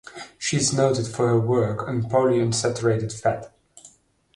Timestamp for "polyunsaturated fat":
2.01-3.53